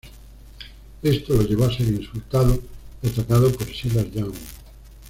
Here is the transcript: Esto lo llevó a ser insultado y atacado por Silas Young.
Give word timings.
Esto 1.03 1.35
lo 1.35 1.43
llevó 1.43 1.65
a 1.65 1.71
ser 1.77 1.85
insultado 1.89 2.57
y 3.03 3.07
atacado 3.07 3.51
por 3.51 3.67
Silas 3.67 4.11
Young. 4.11 4.33